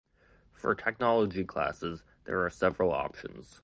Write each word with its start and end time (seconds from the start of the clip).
For 0.55 0.73
technology 0.73 1.43
classes 1.43 2.01
there 2.25 2.43
are 2.43 2.49
several 2.49 2.91
options. 2.91 3.59